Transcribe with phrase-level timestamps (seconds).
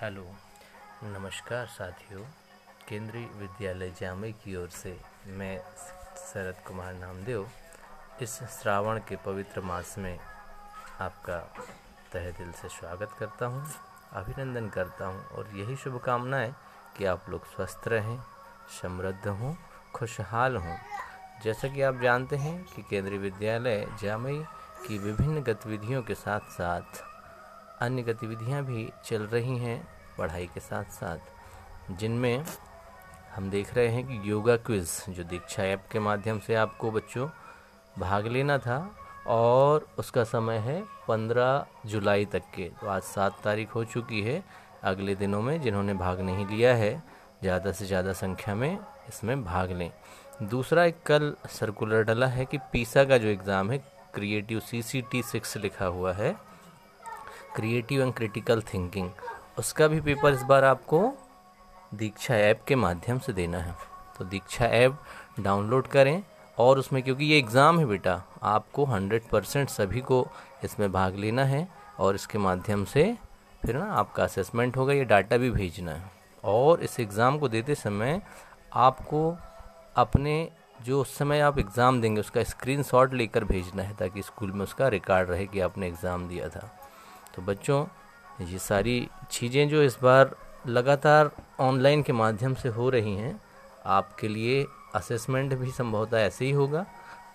[0.00, 0.24] Hello
[1.02, 2.22] नमस्कार साथियों।
[2.88, 5.58] केंद्रीय विद्यालय जामे की ओर से मैं
[6.16, 7.48] शरद कुमार नामदेव
[8.22, 10.18] इस श्रावण के पवित्र मास में
[11.00, 11.38] आपका
[12.12, 13.64] तहे दिल से स्वागत करता हूँ,
[14.12, 16.54] अभिनंदन करता हूँ और यही शुभकामनाएँ
[16.98, 18.18] कि आप लोग स्वस्थ रहें
[18.82, 19.54] समृद्ध हों
[19.94, 20.76] खुशहाल हों।
[21.44, 24.44] जैसा कि आप जानते हैं कि केंद्रीय विद्यालय जामई
[24.88, 27.04] की विभिन्न गतिविधियों के साथ साथ
[27.82, 29.80] अन्य गतिविधियाँ भी चल रही हैं
[30.18, 32.44] पढ़ाई के साथ साथ जिनमें
[33.34, 37.28] हम देख रहे हैं कि योगा क्विज़, जो दीक्षा ऐप के माध्यम से आपको बच्चों
[37.98, 38.78] भाग लेना था,
[39.26, 44.42] और उसका समय है पंद्रह जुलाई तक के। तो आज सात तारीख हो चुकी है
[44.84, 47.02] अगले दिनों में, जिन्होंने भाग नहीं लिया है,
[47.42, 49.90] ज़्यादा से ज़्यादा संख्या में इसमें भाग लें।
[50.42, 53.78] दूसरा एक कल सर्कुलर डला है कि पीसा का जो एग्ज़ाम है
[54.14, 56.34] creative C C T six लिखा हुआ है।
[57.56, 59.10] क्रिएटिव एंड क्रिटिकल थिंकिंग
[59.58, 61.12] उसका भी पेपर इस बार आपको
[61.94, 63.74] दीक्षा ऐप के माध्यम से देना है।
[64.18, 64.98] तो दीक्षा ऐप
[65.40, 66.22] डाउनलोड करें
[66.58, 70.26] और उसमें क्योंकि ये एग्ज़ाम है बेटा, आपको हंड्रेड परसेंट सभी को
[70.64, 71.66] इसमें भाग लेना है
[71.98, 73.16] और इसके माध्यम से
[73.62, 76.10] फिर ना आपका असेसमेंट होगा, ये डाटा भी भेजना है।
[76.44, 78.20] और इस एग्ज़ाम को देते समय
[78.74, 79.36] आपको
[79.96, 80.48] अपने
[80.82, 84.88] जो उस समय आप एग्ज़ाम देंगे, उसका स्क्रीनशॉट लेकर भेजना है ताकि स्कूल में उसका
[84.88, 86.68] रिकॉर्ड रहे कि आपने एग्ज़ाम दिया था।
[87.36, 87.84] तो बच्चों,
[88.42, 90.34] ये सारी चीज़ें जो इस बार
[90.68, 93.40] लगातार ऑनलाइन के माध्यम से हो रही हैं,
[93.86, 96.84] आपके लिए असेसमेंट भी संभवतः ऐसे ही होगा।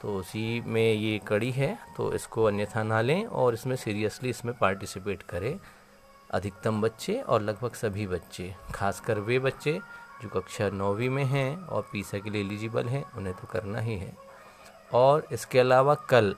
[0.01, 4.53] तो उसी में ये कड़ी है तो इसको अन्यथा ना लें और इसमें सीरियसली इसमें
[4.57, 5.57] पार्टिसिपेट करें
[6.29, 9.79] अधिकतम बच्चे और लगभग सभी बच्चे, खासकर वे बच्चे
[10.21, 13.97] जो कक्षा नौवीं में हैं और पीसा के लिए एलिजिबल हैं, उन्हें तो करना ही
[13.97, 14.13] है।
[14.93, 16.35] और इसके अलावा कल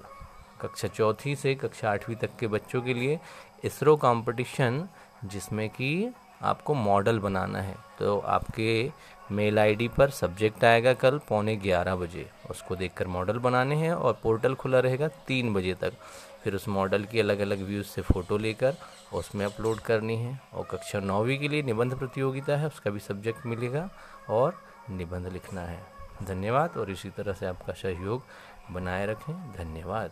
[0.63, 3.19] कक्षा चौथी से कक्षा आठवीं तक के बच्चों के लिए
[3.63, 4.87] इसरो कंपटीशन,
[5.25, 6.11] जिसमें कि
[6.41, 8.91] आपको मॉडल बनाना है। तो आपके
[9.31, 14.19] मेल आईडी पर सब्जेक्ट आएगा कल पौने ग्यारह बजे। उसको देखकर मॉडल बनाने हैं और
[14.23, 15.93] पोर्टल खुला रहेगा तीन बजे तक।
[16.43, 18.75] फिर उस मॉडल की अलग अलग व्यूज़ से फ़ोटो लेकर
[19.13, 23.45] उसमें अपलोड करनी है और कक्षा नौवीं के लिए निबंध प्रतियोगिता है, उसका भी सब्जेक्ट
[23.45, 23.89] मिलेगा
[24.29, 24.57] और
[24.89, 25.79] निबंध लिखना है।
[26.23, 28.23] धन्यवाद और इसी तरह से आपका सहयोग
[28.71, 30.11] बनाए रखें। धन्यवाद।